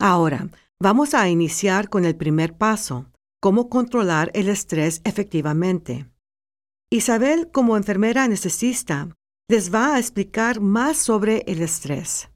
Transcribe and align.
Ahora, 0.00 0.48
vamos 0.80 1.12
a 1.14 1.28
iniciar 1.28 1.88
con 1.88 2.04
el 2.04 2.16
primer 2.16 2.56
paso, 2.56 3.06
cómo 3.40 3.68
controlar 3.68 4.30
el 4.34 4.48
estrés 4.48 5.00
efectivamente. 5.04 6.08
Isabel, 6.90 7.50
como 7.50 7.76
enfermera 7.76 8.24
anestesista, 8.24 9.08
les 9.50 9.74
va 9.74 9.94
a 9.94 9.98
explicar 9.98 10.60
más 10.60 10.98
sobre 10.98 11.42
el 11.46 11.62
estrés. 11.62 12.30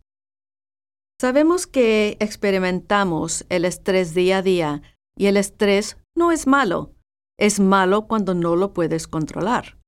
Sabemos 1.20 1.68
que 1.68 2.16
experimentamos 2.18 3.46
el 3.48 3.64
estrés 3.64 4.12
día 4.12 4.38
a 4.38 4.42
día 4.42 4.82
y 5.16 5.26
el 5.26 5.36
estrés 5.36 5.96
no 6.16 6.32
es 6.32 6.48
malo. 6.48 6.94
Es 7.38 7.60
malo 7.60 8.08
cuando 8.08 8.34
no 8.34 8.56
lo 8.56 8.72
puedes 8.72 9.06
controlar. 9.06 9.78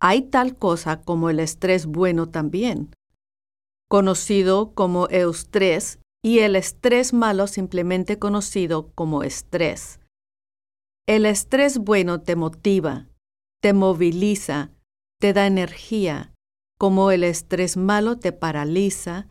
Hay 0.00 0.22
tal 0.28 0.56
cosa 0.56 1.00
como 1.00 1.30
el 1.30 1.40
estrés 1.40 1.86
bueno 1.86 2.28
también, 2.28 2.94
conocido 3.88 4.74
como 4.74 5.08
eustrés, 5.08 6.00
y 6.26 6.40
el 6.40 6.56
estrés 6.56 7.12
malo 7.12 7.46
simplemente 7.46 8.18
conocido 8.18 8.90
como 8.96 9.22
estrés. 9.22 10.00
El 11.06 11.24
estrés 11.24 11.78
bueno 11.78 12.20
te 12.20 12.34
motiva, 12.34 13.06
te 13.62 13.72
moviliza, 13.72 14.72
te 15.20 15.32
da 15.32 15.46
energía, 15.46 16.34
como 16.80 17.12
el 17.12 17.22
estrés 17.22 17.76
malo 17.76 18.18
te 18.18 18.32
paraliza, 18.32 19.28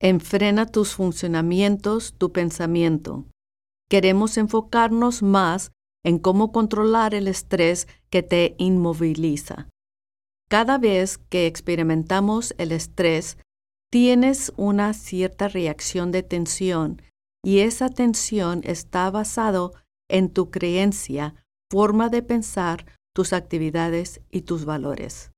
enfrena 0.00 0.66
tus 0.66 0.96
funcionamientos, 0.96 2.14
tu 2.18 2.32
pensamiento. 2.32 3.24
Queremos 3.88 4.36
enfocarnos 4.36 5.22
más 5.22 5.70
en 6.04 6.18
cómo 6.18 6.50
controlar 6.50 7.14
el 7.14 7.28
estrés 7.28 7.86
que 8.10 8.24
te 8.24 8.56
inmoviliza. 8.58 9.68
Cada 10.50 10.78
vez 10.78 11.18
que 11.18 11.46
experimentamos 11.46 12.52
el 12.58 12.72
estrés, 12.72 13.38
tienes 13.92 14.54
una 14.56 14.94
cierta 14.94 15.48
reacción 15.48 16.12
de 16.12 16.22
tensión 16.22 17.02
y 17.44 17.58
esa 17.58 17.90
tensión 17.90 18.62
está 18.64 19.10
basado 19.10 19.74
en 20.08 20.30
tu 20.30 20.50
creencia, 20.50 21.34
forma 21.70 22.08
de 22.08 22.22
pensar, 22.22 22.86
tus 23.14 23.34
actividades 23.34 24.22
y 24.30 24.42
tus 24.42 24.64
valores. 24.64 25.30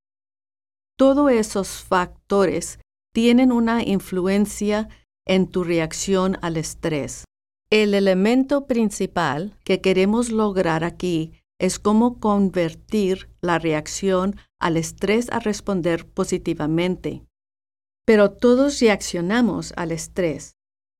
Todos 0.97 1.33
esos 1.33 1.83
factores 1.83 2.79
tienen 3.13 3.51
una 3.51 3.83
influencia 3.83 4.87
en 5.27 5.47
tu 5.47 5.65
reacción 5.65 6.37
al 6.41 6.55
estrés. 6.55 7.25
El 7.69 7.93
elemento 7.93 8.67
principal 8.67 9.57
que 9.65 9.81
queremos 9.81 10.31
lograr 10.31 10.85
aquí 10.85 11.33
es 11.59 11.77
cómo 11.77 12.21
convertir 12.21 13.29
la 13.41 13.59
reacción 13.59 14.37
al 14.61 14.77
estrés 14.77 15.29
a 15.29 15.39
responder 15.39 16.07
positivamente. 16.07 17.25
Pero 18.05 18.31
todos 18.31 18.79
reaccionamos 18.79 19.73
al 19.75 19.91
estrés 19.91 20.53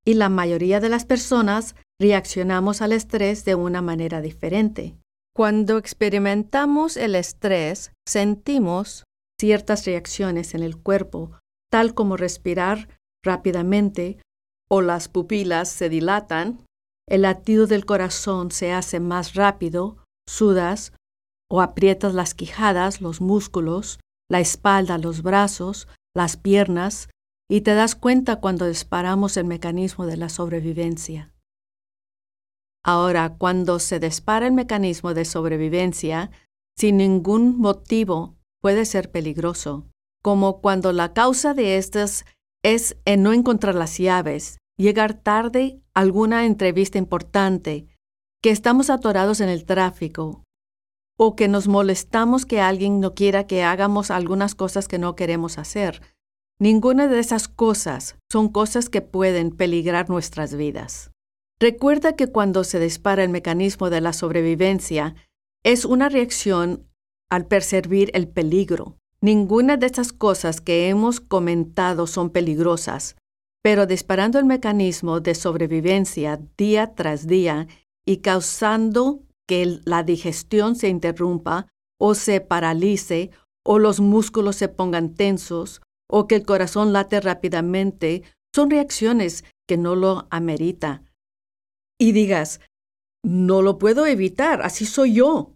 y 0.06 0.16
la 0.16 0.30
mayoría 0.30 0.80
de 0.80 0.90
las 0.90 1.06
personas 1.06 1.76
reaccionamos 2.00 2.82
al 2.82 2.92
estrés 2.92 3.46
de 3.46 3.56
una 3.56 3.82
manera 3.82 4.22
diferente. 4.22 4.96
Cuando 5.36 5.78
experimentamos 5.78 6.98
el 6.98 7.16
estrés, 7.16 7.92
sentimos 8.08 9.04
ciertas 9.40 9.86
reacciones 9.86 10.54
en 10.54 10.64
el 10.64 10.78
cuerpo 10.78 11.32
tal 11.72 11.94
como 11.94 12.16
respirar 12.16 12.88
rápidamente 13.24 14.18
o 14.70 14.82
las 14.82 15.10
pupilas 15.10 15.70
se 15.70 15.90
dilatan, 15.90 16.66
el 17.08 17.24
latido 17.24 17.68
del 17.68 17.86
corazón 17.86 18.52
se 18.52 18.72
hace 18.72 19.00
más 19.00 19.34
rápido, 19.34 19.98
sudas 20.28 20.94
o 21.52 21.62
aprietas 21.62 22.14
las 22.14 22.34
quijadas, 22.34 23.02
los 23.02 23.20
músculos, 23.20 24.00
la 24.30 24.40
espalda, 24.40 24.98
los 24.98 25.22
brazos, 25.22 25.88
las 26.16 26.38
piernas, 26.38 27.10
y 27.48 27.62
te 27.62 27.76
das 27.76 27.94
cuenta 27.94 28.38
cuando 28.38 28.68
disparamos 28.68 29.38
el 29.38 29.46
mecanismo 29.46 30.08
de 30.08 30.18
la 30.18 30.30
sobrevivencia. 30.30 31.34
Ahora, 32.84 33.36
cuando 33.38 33.78
se 33.80 34.00
dispara 34.00 34.48
el 34.48 34.54
mecanismo 34.54 35.14
de 35.14 35.26
sobrevivencia, 35.26 36.32
sin 36.76 36.98
ningún 36.98 37.58
motivo 37.60 38.36
puede 38.62 38.86
ser 38.86 39.12
peligroso 39.12 39.88
como 40.26 40.60
cuando 40.60 40.92
la 40.92 41.14
causa 41.14 41.54
de 41.54 41.78
estas 41.78 42.26
es 42.64 42.98
en 43.06 43.22
no 43.22 43.32
encontrar 43.32 43.76
las 43.76 43.96
llaves, 44.00 44.58
llegar 44.76 45.14
tarde 45.14 45.84
a 45.94 46.00
alguna 46.00 46.48
entrevista 46.48 46.98
importante, 46.98 47.86
que 48.42 48.50
estamos 48.50 48.90
atorados 48.90 49.40
en 49.40 49.50
el 49.50 49.66
tráfico, 49.66 50.44
o 51.18 51.36
que 51.36 51.48
nos 51.48 51.68
molestamos 51.68 52.46
que 52.46 52.60
alguien 52.60 53.00
no 53.00 53.14
quiera 53.14 53.48
que 53.48 53.64
hagamos 53.64 54.12
algunas 54.12 54.56
cosas 54.56 54.88
que 54.88 55.00
no 55.00 55.16
queremos 55.16 55.58
hacer. 55.58 56.02
Ninguna 56.60 57.08
de 57.08 57.20
esas 57.20 57.48
cosas 57.48 58.18
son 58.32 58.50
cosas 58.50 58.90
que 58.90 59.02
pueden 59.02 59.52
peligrar 59.52 60.10
nuestras 60.10 60.56
vidas. 60.56 61.12
Recuerda 61.60 62.16
que 62.16 62.28
cuando 62.28 62.64
se 62.64 62.80
dispara 62.80 63.24
el 63.24 63.30
mecanismo 63.30 63.90
de 63.90 64.02
la 64.02 64.14
sobrevivencia, 64.14 65.16
es 65.64 65.86
una 65.86 66.10
reacción 66.10 66.88
al 67.30 67.48
percibir 67.48 68.12
el 68.14 68.28
peligro. 68.28 68.98
Ninguna 69.22 69.78
de 69.78 69.86
estas 69.86 70.14
cosas 70.14 70.62
que 70.62 70.90
hemos 70.90 71.20
comentado 71.20 72.08
son 72.08 72.30
peligrosas, 72.30 73.16
pero 73.64 73.86
disparando 73.86 74.38
el 74.38 74.46
mecanismo 74.46 75.22
de 75.22 75.34
sobrevivencia 75.34 76.40
día 76.58 76.94
tras 76.94 77.26
día 77.26 77.68
y 78.06 78.18
causando 78.18 79.24
que 79.48 79.80
la 79.86 80.04
digestión 80.04 80.76
se 80.76 80.90
interrumpa 80.90 81.68
o 82.00 82.16
se 82.16 82.42
paralice 82.42 83.32
o 83.66 83.80
los 83.80 84.00
músculos 84.00 84.56
se 84.56 84.68
pongan 84.70 85.16
tensos 85.16 85.82
o 86.10 86.28
que 86.28 86.36
el 86.36 86.46
corazón 86.46 86.94
late 86.94 87.20
rápidamente, 87.20 88.24
son 88.54 88.70
reacciones 88.70 89.44
que 89.68 89.78
no 89.78 89.96
lo 89.96 90.28
amerita. 90.30 91.04
Y 92.00 92.12
digas, 92.12 92.62
no 93.24 93.62
lo 93.62 93.78
puedo 93.80 94.06
evitar, 94.06 94.62
así 94.62 94.86
soy 94.86 95.16
yo, 95.16 95.56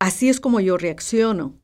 así 0.00 0.28
es 0.28 0.40
como 0.40 0.60
yo 0.60 0.78
reacciono. 0.78 1.60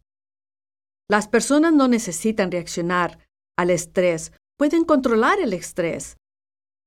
Las 1.08 1.28
personas 1.28 1.72
no 1.72 1.86
necesitan 1.86 2.50
reaccionar 2.50 3.20
al 3.56 3.70
estrés, 3.70 4.32
pueden 4.58 4.84
controlar 4.84 5.38
el 5.40 5.52
estrés. 5.52 6.16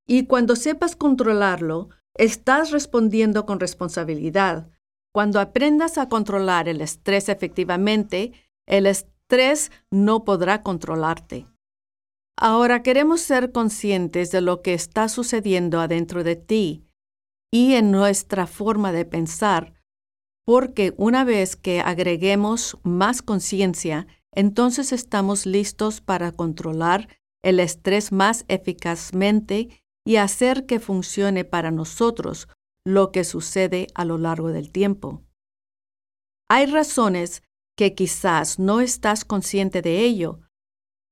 Y 0.06 0.26
cuando 0.26 0.56
sepas 0.56 0.96
controlarlo, 0.96 1.90
estás 2.20 2.72
respondiendo 2.72 3.46
con 3.46 3.60
responsabilidad. 3.60 4.70
Cuando 5.14 5.40
aprendas 5.40 5.98
a 5.98 6.10
controlar 6.10 6.68
el 6.68 6.82
estrés 6.82 7.30
efectivamente, 7.30 8.34
el 8.68 8.86
estrés 8.86 9.72
no 9.90 10.26
podrá 10.26 10.62
controlarte. 10.62 11.48
Ahora 12.38 12.84
queremos 12.84 13.22
ser 13.22 13.52
conscientes 13.52 14.32
de 14.32 14.42
lo 14.42 14.62
que 14.62 14.74
está 14.74 15.10
sucediendo 15.10 15.80
adentro 15.80 16.24
de 16.24 16.36
ti 16.36 16.84
y 17.52 17.74
en 17.74 17.90
nuestra 17.90 18.48
forma 18.48 18.92
de 18.92 19.06
pensar 19.06 19.74
porque 20.46 20.94
una 20.98 21.24
vez 21.24 21.56
que 21.56 21.80
agreguemos 21.80 22.78
más 22.84 23.22
conciencia, 23.22 24.08
entonces 24.34 24.92
estamos 24.92 25.46
listos 25.46 26.02
para 26.02 26.32
controlar 26.32 27.08
el 27.44 27.60
estrés 27.60 28.12
más 28.12 28.46
eficazmente 28.48 29.70
y 30.10 30.16
hacer 30.18 30.66
que 30.66 30.80
funcione 30.80 31.46
para 31.46 31.70
nosotros 31.70 32.48
lo 32.84 33.12
que 33.12 33.24
sucede 33.24 33.86
a 33.94 34.06
lo 34.06 34.18
largo 34.18 34.48
del 34.50 34.72
tiempo. 34.72 35.22
Hay 36.50 36.66
razones 36.66 37.44
que 37.78 37.94
quizás 37.94 38.58
no 38.58 38.82
estás 38.82 39.24
consciente 39.24 39.84
de 39.84 40.00
ello, 40.00 40.40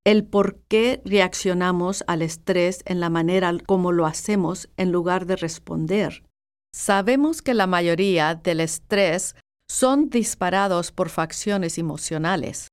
el 0.03 0.25
por 0.25 0.63
qué 0.67 1.03
reaccionamos 1.05 2.03
al 2.07 2.23
estrés 2.23 2.81
en 2.85 2.99
la 2.99 3.11
manera 3.11 3.55
como 3.67 3.91
lo 3.91 4.07
hacemos 4.07 4.67
en 4.77 4.91
lugar 4.91 5.27
de 5.27 5.35
responder. 5.35 6.23
Sabemos 6.73 7.43
que 7.43 7.53
la 7.53 7.67
mayoría 7.67 8.33
del 8.33 8.61
estrés 8.61 9.35
son 9.69 10.09
disparados 10.09 10.91
por 10.91 11.09
facciones 11.09 11.77
emocionales. 11.77 12.69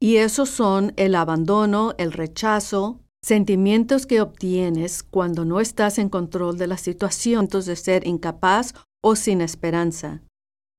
Y 0.00 0.18
esos 0.18 0.48
son 0.48 0.92
el 0.96 1.16
abandono, 1.16 1.94
el 1.98 2.12
rechazo, 2.12 3.00
sentimientos 3.22 4.06
que 4.06 4.20
obtienes 4.20 5.02
cuando 5.02 5.44
no 5.44 5.60
estás 5.60 5.98
en 5.98 6.08
control 6.08 6.58
de 6.58 6.66
la 6.66 6.78
situación 6.78 7.46
de 7.48 7.76
ser 7.76 8.06
incapaz 8.06 8.74
o 9.02 9.16
sin 9.16 9.40
esperanza. 9.40 10.22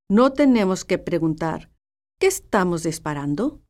No 0.10 0.34
tenemos 0.34 0.84
que 0.84 0.98
preguntar, 0.98 1.70
¿qué 2.20 2.28
estamos 2.28 2.84
disparando? 2.84 3.62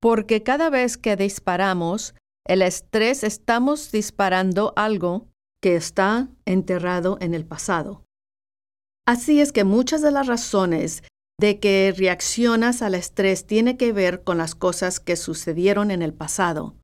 Porque 0.00 0.42
cada 0.42 0.70
vez 0.70 0.98
que 0.98 1.16
disparamos 1.16 2.14
el 2.46 2.62
estrés, 2.62 3.24
estamos 3.24 3.90
disparando 3.90 4.72
algo 4.76 5.28
que 5.62 5.74
está 5.74 6.28
enterrado 6.44 7.18
en 7.20 7.34
el 7.34 7.44
pasado. 7.44 8.04
Así 9.06 9.40
es 9.40 9.52
que 9.52 9.64
muchas 9.64 10.02
de 10.02 10.10
las 10.10 10.26
razones 10.26 11.02
de 11.40 11.60
que 11.60 11.94
reaccionas 11.96 12.82
al 12.82 12.94
estrés 12.94 13.46
tiene 13.46 13.76
que 13.76 13.92
ver 13.92 14.22
con 14.22 14.38
las 14.38 14.54
cosas 14.54 15.00
que 15.00 15.16
sucedieron 15.16 15.90
en 15.90 16.02
el 16.02 16.14
pasado. 16.14 16.76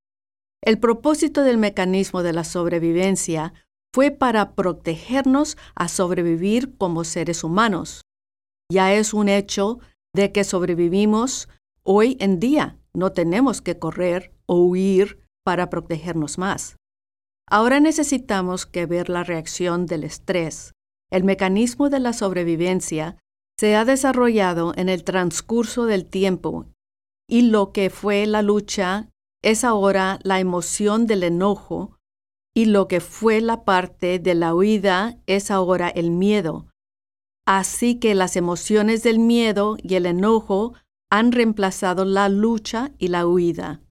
El 0.64 0.78
propósito 0.78 1.42
del 1.42 1.58
mecanismo 1.58 2.22
de 2.22 2.32
la 2.32 2.44
sobrevivencia 2.44 3.52
fue 3.92 4.12
para 4.12 4.54
protegernos 4.54 5.58
a 5.74 5.88
sobrevivir 5.88 6.76
como 6.78 7.02
seres 7.02 7.42
humanos. 7.42 8.02
Ya 8.70 8.94
es 8.94 9.12
un 9.12 9.28
hecho 9.28 9.80
de 10.14 10.30
que 10.30 10.44
sobrevivimos 10.44 11.48
hoy 11.82 12.16
en 12.20 12.38
día. 12.38 12.78
No 12.94 13.10
tenemos 13.10 13.60
que 13.60 13.78
correr 13.78 14.32
o 14.46 14.58
huir 14.58 15.26
para 15.44 15.68
protegernos 15.68 16.38
más. 16.38 16.76
Ahora 17.48 17.80
necesitamos 17.80 18.64
que 18.64 18.86
ver 18.86 19.08
la 19.08 19.24
reacción 19.24 19.86
del 19.86 20.04
estrés. 20.04 20.72
El 21.10 21.24
mecanismo 21.24 21.90
de 21.90 21.98
la 21.98 22.12
sobrevivencia 22.12 23.18
se 23.58 23.74
ha 23.74 23.84
desarrollado 23.84 24.72
en 24.76 24.88
el 24.88 25.02
transcurso 25.02 25.86
del 25.86 26.06
tiempo 26.06 26.66
y 27.28 27.42
lo 27.42 27.72
que 27.72 27.90
fue 27.90 28.26
la 28.26 28.42
lucha 28.42 29.11
es 29.42 29.64
ahora 29.64 30.18
la 30.22 30.40
emoción 30.40 31.06
del 31.06 31.24
enojo 31.24 31.98
y 32.54 32.66
lo 32.66 32.86
que 32.86 33.00
fue 33.00 33.40
la 33.40 33.64
parte 33.64 34.18
de 34.18 34.34
la 34.34 34.54
huida 34.54 35.18
es 35.26 35.50
ahora 35.50 35.88
el 35.88 36.10
miedo. 36.10 36.68
Así 37.46 37.98
que 37.98 38.14
las 38.14 38.36
emociones 38.36 39.02
del 39.02 39.18
miedo 39.18 39.76
y 39.82 39.94
el 39.96 40.06
enojo 40.06 40.74
han 41.10 41.32
reemplazado 41.32 42.04
la 42.04 42.28
lucha 42.28 42.92
y 42.98 43.08
la 43.08 43.26
huida. 43.26 43.82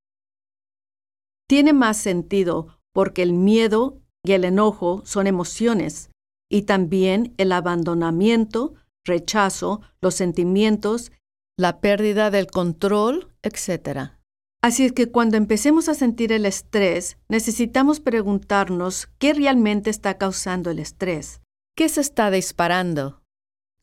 Tiene 1.48 1.74
más 1.74 1.98
sentido 1.98 2.80
porque 2.94 3.24
el 3.24 3.34
miedo 3.34 4.00
y 4.24 4.32
el 4.34 4.46
enojo 4.46 5.02
son 5.06 5.28
emociones 5.28 6.10
y 6.50 6.64
también 6.64 7.34
el 7.38 7.52
abandonamiento, 7.52 8.76
rechazo, 9.06 9.82
los 10.02 10.16
sentimientos, 10.16 11.12
la 11.58 11.82
pérdida 11.82 12.32
del 12.32 12.48
control, 12.48 13.34
etc. 13.42 14.21
Así 14.64 14.86
es 14.86 14.92
que 14.92 15.10
cuando 15.10 15.38
empecemos 15.38 15.90
a 15.90 15.96
sentir 15.96 16.32
el 16.32 16.46
estrés, 16.46 17.18
necesitamos 17.28 18.00
preguntarnos 18.00 19.10
qué 19.18 19.34
realmente 19.34 19.90
está 19.90 20.20
causando 20.20 20.70
el 20.70 20.78
estrés. 20.78 21.42
¿Qué 21.76 21.90
se 21.90 22.02
está 22.02 22.30
disparando? 22.30 23.24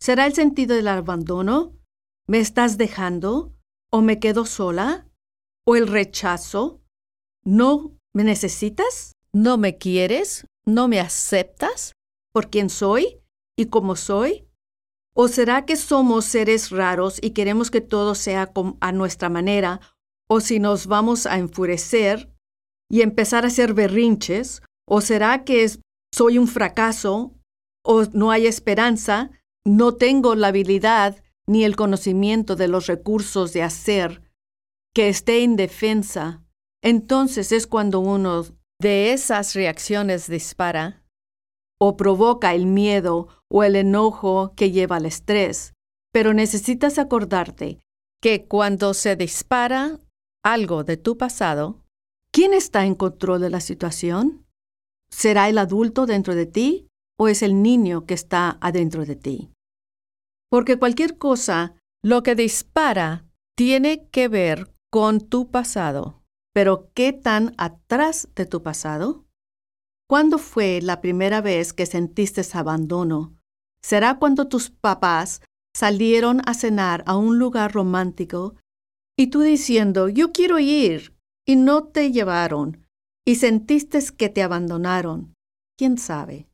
¿Será 0.00 0.26
el 0.26 0.34
sentido 0.34 0.76
del 0.76 0.86
abandono? 0.86 1.72
¿Me 2.28 2.38
estás 2.38 2.78
dejando? 2.78 3.52
¿O 3.90 4.02
me 4.02 4.20
quedo 4.20 4.46
sola? 4.46 5.08
¿O 5.66 5.74
el 5.74 5.88
rechazo? 5.88 6.80
¿No 7.44 7.96
me 8.14 8.22
necesitas? 8.22 9.14
¿No 9.32 9.58
me 9.58 9.78
quieres? 9.78 10.46
¿No 10.64 10.86
me 10.86 11.00
aceptas? 11.00 11.94
¿Por 12.32 12.50
quién 12.50 12.70
soy? 12.70 13.20
¿Y 13.56 13.66
cómo 13.66 13.96
soy? 13.96 14.46
¿O 15.12 15.26
será 15.26 15.66
que 15.66 15.74
somos 15.74 16.26
seres 16.26 16.70
raros 16.70 17.18
y 17.20 17.30
queremos 17.30 17.72
que 17.72 17.80
todo 17.80 18.14
sea 18.14 18.52
a 18.80 18.92
nuestra 18.92 19.28
manera 19.28 19.80
¿O 20.30 20.40
si 20.40 20.60
nos 20.60 20.86
vamos 20.86 21.26
a 21.26 21.38
enfurecer 21.38 22.30
y 22.90 23.00
empezar 23.00 23.44
a 23.44 23.48
hacer 23.48 23.72
berrinches? 23.72 24.62
¿O 24.86 25.00
será 25.00 25.44
que 25.44 25.66
soy 26.14 26.38
un 26.38 26.46
fracaso? 26.46 27.34
¿O 27.82 28.04
no 28.12 28.30
hay 28.30 28.46
esperanza? 28.46 29.30
¿No 29.64 29.94
tengo 29.94 30.34
la 30.34 30.48
habilidad 30.48 31.22
ni 31.46 31.64
el 31.64 31.76
conocimiento 31.76 32.56
de 32.56 32.68
los 32.68 32.86
recursos 32.86 33.52
de 33.52 33.62
hacer 33.62 34.22
que 34.94 35.08
esté 35.08 35.40
indefensa? 35.40 36.44
Entonces 36.82 37.50
es 37.52 37.66
cuando 37.66 38.00
uno 38.00 38.44
de 38.80 39.12
esas 39.12 39.54
reacciones 39.54 40.28
dispara 40.28 41.02
o 41.80 41.96
provoca 41.96 42.54
el 42.54 42.66
miedo 42.66 43.28
o 43.50 43.64
el 43.64 43.76
enojo 43.76 44.52
que 44.56 44.70
lleva 44.70 44.96
al 44.96 45.06
estrés. 45.06 45.72
Pero 46.12 46.34
necesitas 46.34 46.98
acordarte 46.98 47.80
que 48.20 48.46
cuando 48.46 48.94
se 48.94 49.16
dispara 49.16 49.98
algo 50.44 50.84
de 50.84 50.96
tu 50.96 51.16
pasado, 51.16 51.84
¿quién 52.32 52.54
está 52.54 52.84
en 52.84 52.94
control 52.94 53.40
de 53.40 53.50
la 53.50 53.60
situación? 53.60 54.46
¿Será 55.10 55.48
el 55.48 55.58
adulto 55.58 56.06
dentro 56.06 56.34
de 56.34 56.46
ti 56.46 56.88
o 57.18 57.28
es 57.28 57.42
el 57.42 57.62
niño 57.62 58.06
que 58.06 58.14
está 58.14 58.58
adentro 58.60 59.04
de 59.04 59.16
ti? 59.16 59.50
Porque 60.50 60.78
cualquier 60.78 61.18
cosa, 61.18 61.74
lo 62.02 62.22
que 62.22 62.34
dispara, 62.34 63.26
tiene 63.56 64.08
que 64.08 64.28
ver 64.28 64.72
con 64.90 65.20
tu 65.20 65.50
pasado. 65.50 66.22
Pero 66.54 66.90
¿qué 66.94 67.12
tan 67.12 67.54
atrás 67.58 68.28
de 68.34 68.46
tu 68.46 68.62
pasado? 68.62 69.24
¿Cuándo 70.08 70.38
fue 70.38 70.80
la 70.80 71.00
primera 71.00 71.40
vez 71.40 71.72
que 71.72 71.86
sentiste 71.86 72.42
abandono? 72.54 73.36
¿Será 73.82 74.18
cuando 74.18 74.48
tus 74.48 74.70
papás 74.70 75.42
salieron 75.74 76.40
a 76.46 76.54
cenar 76.54 77.04
a 77.06 77.16
un 77.16 77.38
lugar 77.38 77.72
romántico 77.72 78.56
y 79.18 79.26
tú 79.26 79.40
diciendo, 79.40 80.08
yo 80.08 80.30
quiero 80.30 80.60
ir, 80.60 81.12
y 81.44 81.56
no 81.56 81.88
te 81.88 82.12
llevaron, 82.12 82.86
y 83.26 83.34
sentiste 83.34 83.98
que 84.16 84.28
te 84.28 84.44
abandonaron. 84.44 85.34
¿Quién 85.76 85.98
sabe? 85.98 86.48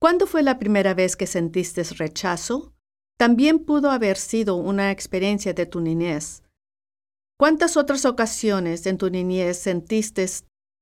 ¿Cuándo 0.00 0.26
fue 0.26 0.42
la 0.42 0.58
primera 0.58 0.94
vez 0.94 1.16
que 1.16 1.28
sentiste 1.28 1.84
rechazo? 1.84 2.74
También 3.16 3.60
pudo 3.60 3.92
haber 3.92 4.16
sido 4.16 4.56
una 4.56 4.90
experiencia 4.90 5.52
de 5.52 5.64
tu 5.64 5.80
niñez. 5.80 6.42
¿Cuántas 7.38 7.76
otras 7.76 8.04
ocasiones 8.04 8.84
en 8.86 8.98
tu 8.98 9.08
niñez 9.08 9.58
sentiste 9.58 10.26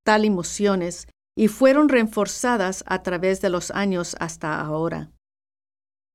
tal 0.06 0.24
emociones 0.24 1.06
y 1.36 1.48
fueron 1.48 1.90
reforzadas 1.90 2.82
a 2.86 3.02
través 3.02 3.42
de 3.42 3.50
los 3.50 3.70
años 3.72 4.16
hasta 4.20 4.58
ahora? 4.58 5.12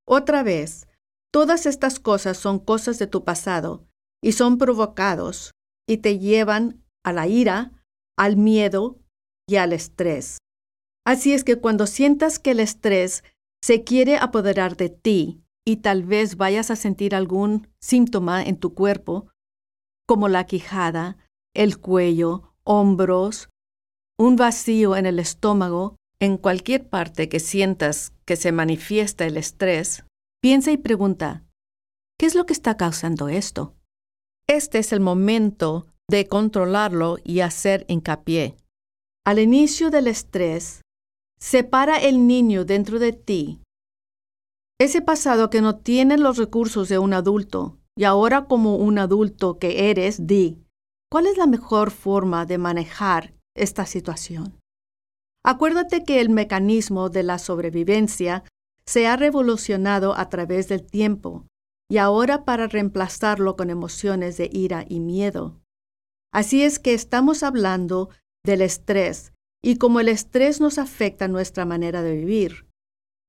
Otra 0.08 0.42
vez, 0.42 0.88
todas 1.32 1.68
estas 1.68 2.00
cosas 2.00 2.38
son 2.38 2.58
cosas 2.58 2.98
de 2.98 3.06
tu 3.06 3.24
pasado 3.24 3.86
y 4.24 4.32
son 4.32 4.58
provocados 4.58 5.52
y 5.88 5.98
te 5.98 6.18
llevan 6.18 6.82
a 7.04 7.14
la 7.14 7.28
ira, 7.28 7.72
al 8.18 8.38
miedo 8.38 8.98
y 9.48 9.58
al 9.58 9.74
estrés. 9.74 10.38
Así 11.06 11.34
es 11.34 11.44
que 11.44 11.58
cuando 11.58 11.86
sientas 11.86 12.40
que 12.40 12.52
el 12.52 12.62
estrés 12.62 13.24
se 13.62 13.84
quiere 13.84 14.18
apoderar 14.18 14.78
de 14.78 14.90
ti 14.90 15.44
y 15.66 15.78
tal 15.78 16.04
vez 16.04 16.38
vayas 16.38 16.72
a 16.72 16.76
sentir 16.76 17.14
algún 17.14 17.68
síntoma 17.82 18.42
en 18.42 18.58
tu 18.58 18.74
cuerpo, 18.74 19.28
como 20.08 20.30
la 20.30 20.46
quijada, 20.46 21.18
el 21.54 21.80
cuello, 21.80 22.54
hombros, 22.64 23.50
un 24.18 24.38
vacío 24.38 24.96
en 24.96 25.06
el 25.06 25.20
estómago, 25.20 25.98
en 26.20 26.38
cualquier 26.38 26.88
parte 26.88 27.28
que 27.28 27.42
sientas 27.42 28.14
que 28.26 28.38
se 28.38 28.54
manifiesta 28.54 29.26
el 29.26 29.36
estrés, 29.36 30.06
piensa 30.42 30.72
y 30.72 30.78
pregunta, 30.78 31.44
¿qué 32.18 32.26
es 32.26 32.36
lo 32.36 32.46
que 32.46 32.54
está 32.54 32.78
causando 32.78 33.28
esto? 33.28 33.76
Este 34.48 34.80
es 34.80 34.92
el 34.92 35.00
momento 35.00 35.88
de 36.10 36.28
controlarlo 36.28 37.18
y 37.24 37.40
hacer 37.40 37.86
hincapié. 37.88 38.58
Al 39.26 39.40
inicio 39.40 39.90
del 39.90 40.08
estrés, 40.08 40.82
separa 41.40 41.98
el 41.98 42.28
niño 42.28 42.66
dentro 42.66 43.00
de 43.00 43.14
ti. 43.14 43.62
Ese 44.80 45.02
pasado 45.02 45.50
que 45.50 45.62
no 45.62 45.78
tiene 45.78 46.18
los 46.18 46.38
recursos 46.38 46.90
de 46.90 47.00
un 47.00 47.14
adulto 47.14 47.78
y 47.96 48.04
ahora 48.04 48.46
como 48.46 48.76
un 48.76 49.00
adulto 49.00 49.60
que 49.60 49.90
eres, 49.90 50.28
di, 50.28 50.58
¿cuál 51.10 51.28
es 51.28 51.38
la 51.38 51.48
mejor 51.48 51.92
forma 51.92 52.46
de 52.46 52.58
manejar 52.58 53.34
esta 53.56 53.86
situación? 53.86 54.60
Acuérdate 55.46 56.04
que 56.04 56.20
el 56.20 56.30
mecanismo 56.30 57.10
de 57.10 57.24
la 57.24 57.38
sobrevivencia 57.38 58.44
se 58.86 59.08
ha 59.08 59.16
revolucionado 59.16 60.18
a 60.18 60.28
través 60.28 60.68
del 60.68 60.84
tiempo 60.84 61.46
y 61.90 61.98
ahora 61.98 62.46
para 62.46 62.68
reemplazarlo 62.68 63.56
con 63.56 63.70
emociones 63.70 64.38
de 64.38 64.50
ira 64.52 64.86
y 64.88 65.00
miedo. 65.00 65.60
Así 66.34 66.64
es 66.64 66.80
que 66.80 66.94
estamos 66.94 67.44
hablando 67.44 68.10
del 68.44 68.62
estrés 68.62 69.34
y 69.64 69.78
cómo 69.78 70.00
el 70.00 70.10
estrés 70.10 70.60
nos 70.60 70.78
afecta 70.78 71.28
nuestra 71.28 71.66
manera 71.66 72.02
de 72.02 72.16
vivir, 72.16 72.68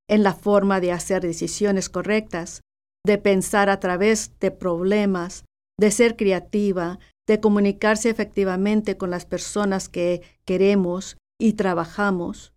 en 0.08 0.22
la 0.22 0.34
forma 0.34 0.80
de 0.80 0.92
hacer 0.92 1.22
decisiones 1.22 1.88
correctas, 1.88 2.62
de 3.06 3.18
pensar 3.18 3.68
a 3.68 3.80
través 3.80 4.32
de 4.40 4.50
problemas, 4.50 5.44
de 5.78 5.90
ser 5.90 6.16
creativa, 6.16 6.98
de 7.26 7.40
comunicarse 7.40 8.10
efectivamente 8.10 8.96
con 8.96 9.10
las 9.10 9.26
personas 9.26 9.88
que 9.88 10.22
queremos 10.44 11.16
y 11.38 11.54
trabajamos, 11.54 12.52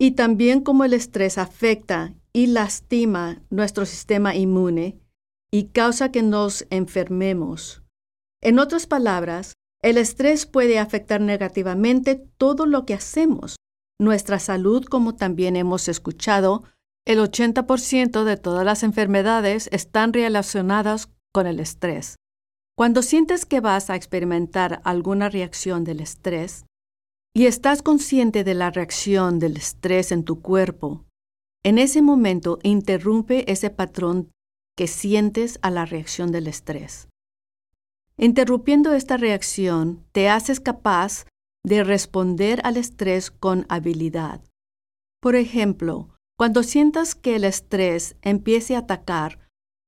y 0.00 0.12
también 0.12 0.60
cómo 0.62 0.84
el 0.84 0.94
estrés 0.94 1.38
afecta 1.38 2.14
y 2.32 2.48
lastima 2.48 3.42
nuestro 3.50 3.86
sistema 3.86 4.34
inmune 4.34 5.01
y 5.52 5.68
causa 5.68 6.10
que 6.10 6.22
nos 6.22 6.66
enfermemos. 6.70 7.82
En 8.40 8.58
otras 8.58 8.86
palabras, 8.86 9.52
el 9.82 9.98
estrés 9.98 10.46
puede 10.46 10.78
afectar 10.78 11.20
negativamente 11.20 12.14
todo 12.38 12.66
lo 12.66 12.86
que 12.86 12.94
hacemos, 12.94 13.56
nuestra 14.02 14.40
salud, 14.40 14.84
como 14.84 15.14
también 15.14 15.54
hemos 15.54 15.86
escuchado, 15.86 16.64
el 17.06 17.20
80% 17.20 18.24
de 18.24 18.36
todas 18.36 18.64
las 18.64 18.82
enfermedades 18.82 19.68
están 19.70 20.12
relacionadas 20.12 21.08
con 21.32 21.46
el 21.46 21.60
estrés. 21.60 22.16
Cuando 22.76 23.02
sientes 23.02 23.46
que 23.46 23.60
vas 23.60 23.90
a 23.90 23.94
experimentar 23.94 24.80
alguna 24.84 25.28
reacción 25.28 25.84
del 25.84 26.00
estrés 26.00 26.64
y 27.32 27.46
estás 27.46 27.82
consciente 27.82 28.42
de 28.42 28.54
la 28.54 28.70
reacción 28.70 29.38
del 29.38 29.56
estrés 29.56 30.10
en 30.10 30.24
tu 30.24 30.42
cuerpo, 30.42 31.04
en 31.62 31.78
ese 31.78 32.02
momento 32.02 32.58
interrumpe 32.64 33.50
ese 33.52 33.70
patrón 33.70 34.31
que 34.76 34.86
sientes 34.86 35.58
a 35.62 35.70
la 35.70 35.84
reacción 35.84 36.32
del 36.32 36.46
estrés. 36.46 37.08
Interrumpiendo 38.16 38.92
esta 38.94 39.16
reacción, 39.16 40.04
te 40.12 40.28
haces 40.28 40.60
capaz 40.60 41.26
de 41.64 41.84
responder 41.84 42.60
al 42.64 42.76
estrés 42.76 43.30
con 43.30 43.66
habilidad. 43.68 44.42
Por 45.20 45.36
ejemplo, 45.36 46.10
cuando 46.36 46.62
sientas 46.62 47.14
que 47.14 47.36
el 47.36 47.44
estrés 47.44 48.16
empiece 48.22 48.74
a 48.74 48.80
atacar, 48.80 49.38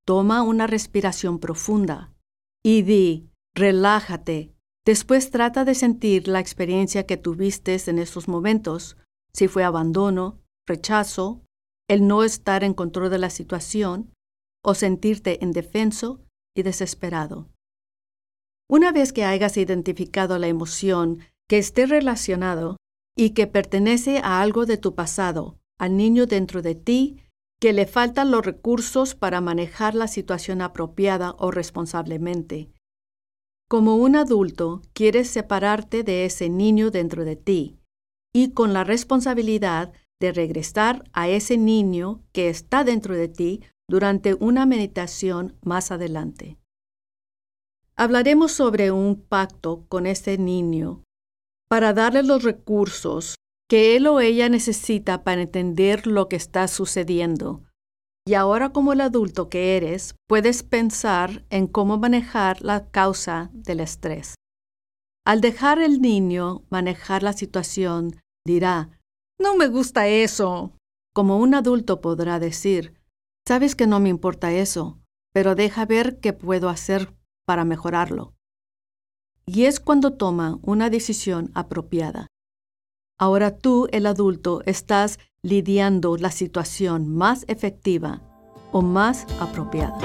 toma 0.05 0.43
una 0.43 0.67
respiración 0.67 1.39
profunda 1.39 2.13
y 2.63 2.83
di, 2.83 3.31
relájate, 3.55 4.55
Después 4.85 5.31
trata 5.31 5.65
de 5.65 5.75
sentir 5.75 6.29
la 6.29 6.41
experiencia 6.41 7.07
que 7.07 7.17
tuviste 7.17 7.77
en 7.87 7.99
estos 7.99 8.29
momentos, 8.29 8.99
si 9.33 9.49
fue 9.49 9.65
abandono, 9.65 10.43
rechazo, 10.67 11.43
el 11.89 12.07
no 12.07 12.23
estar 12.23 12.65
en 12.65 12.75
control 12.75 13.11
de 13.11 13.19
la 13.19 13.31
situación 13.31 14.14
o 14.65 14.75
sentirte 14.75 15.39
indefenso 15.41 16.21
y 16.57 16.63
desesperado. 16.63 17.49
Una 18.69 18.91
vez 18.91 19.13
que 19.13 19.25
hayas 19.25 19.57
identificado 19.57 20.39
la 20.39 20.49
emoción 20.49 21.21
que 21.49 21.59
esté 21.59 21.87
relacionado 21.87 22.79
y 23.17 23.31
que 23.31 23.47
pertenece 23.47 24.19
a 24.19 24.41
algo 24.41 24.65
de 24.67 24.79
tu 24.79 24.95
pasado, 24.95 25.59
al 25.79 25.97
niño 25.97 26.27
dentro 26.27 26.63
de 26.63 26.75
ti, 26.75 27.21
que 27.61 27.73
le 27.73 27.87
faltan 27.87 28.31
los 28.31 28.45
recursos 28.45 29.15
para 29.15 29.41
manejar 29.41 29.95
la 29.95 30.09
situación 30.09 30.63
apropiada 30.63 31.35
o 31.39 31.51
responsablemente. 31.51 32.71
Como 33.69 33.97
un 33.97 34.17
adulto, 34.17 34.83
quieres 34.93 35.29
separarte 35.29 36.03
de 36.03 36.25
ese 36.25 36.49
niño 36.49 36.91
dentro 36.91 37.25
de 37.25 37.37
ti 37.37 37.79
y 38.35 38.53
con 38.53 38.73
la 38.73 38.85
responsabilidad 38.85 39.93
de 40.21 40.33
regresar 40.33 41.05
a 41.13 41.29
ese 41.29 41.57
niño 41.59 42.23
que 42.33 42.49
está 42.49 42.85
dentro 42.85 43.15
de 43.15 43.29
ti 43.29 43.63
durante 43.89 44.35
una 44.35 44.67
meditación 44.67 45.57
más 45.63 45.91
adelante. 45.91 46.59
Hablaremos 47.97 48.53
sobre 48.53 48.91
un 48.91 49.21
pacto 49.21 49.85
con 49.89 50.07
ese 50.07 50.39
niño 50.39 51.03
para 51.69 51.93
darle 51.93 52.23
los 52.23 52.43
recursos 52.43 53.37
que 53.69 53.97
él 53.97 54.07
o 54.07 54.21
ella 54.21 54.49
necesita 54.49 55.25
para 55.25 55.43
entender 55.43 56.07
lo 56.07 56.29
que 56.29 56.37
está 56.37 56.69
sucediendo. 56.69 57.63
Y 58.27 58.35
ahora 58.35 58.71
como 58.71 58.93
el 58.93 59.01
adulto 59.01 59.49
que 59.49 59.77
eres, 59.77 60.15
puedes 60.27 60.63
pensar 60.63 61.45
en 61.51 61.67
cómo 61.67 61.99
manejar 61.99 62.63
la 62.63 62.91
causa 62.91 63.51
del 63.53 63.81
estrés. 63.81 64.35
Al 65.27 65.41
dejar 65.41 65.79
el 65.79 66.01
niño 66.01 66.65
manejar 66.71 67.23
la 67.23 67.33
situación, 67.33 68.21
dirá, 68.47 68.99
no 69.39 69.57
me 69.57 69.69
gusta 69.69 70.09
eso. 70.09 70.73
Como 71.15 71.39
un 71.39 71.55
adulto 71.55 72.01
podrá 72.01 72.39
decir, 72.39 72.95
sabes 73.47 73.75
que 73.75 73.87
no 73.87 74.01
me 74.01 74.09
importa 74.09 74.53
eso, 74.53 74.99
pero 75.33 75.55
deja 75.55 75.85
ver 75.85 76.21
qué 76.21 76.33
puedo 76.33 76.69
hacer 76.69 77.15
para 77.45 77.65
mejorarlo. 77.65 78.35
Y 79.47 79.65
es 79.65 79.81
cuando 79.81 80.15
toma 80.15 80.59
una 80.63 80.89
decisión 80.89 81.51
apropiada. 81.55 82.29
Ahora 83.19 83.59
tú, 83.59 83.89
el 83.93 84.07
adulto, 84.07 84.63
estás 84.65 85.19
lidiando 85.43 86.17
la 86.17 86.31
situación 86.31 87.15
más 87.15 87.45
efectiva 87.49 88.23
o 88.73 88.83
más 88.83 89.27
apropiada. 89.41 89.99